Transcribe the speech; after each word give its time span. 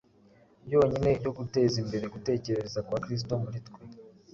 yonyine 0.71 1.11
yo 1.23 1.31
guteza 1.37 1.75
imbere 1.83 2.05
gutekereza 2.13 2.79
kwa 2.87 2.97
Kristo 3.03 3.33
muri 3.43 3.59
twe. 3.67 3.81